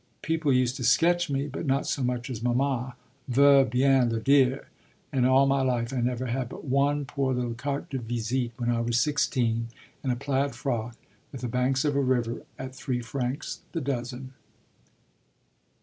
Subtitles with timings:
[0.23, 2.95] People used to sketch me, but not so much as mamma
[3.29, 4.67] veut bien le dire;
[5.13, 8.49] and in all my life I never had but one poor little carte de visite,
[8.57, 9.67] when I was sixteen,
[10.03, 10.95] in a plaid frock,
[11.31, 14.33] with the banks of a river, at three francs the dozen."